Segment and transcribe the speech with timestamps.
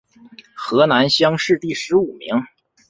[0.55, 2.33] 河南乡试第十五名。